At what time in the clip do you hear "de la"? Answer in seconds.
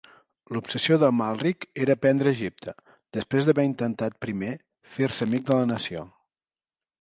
5.53-5.69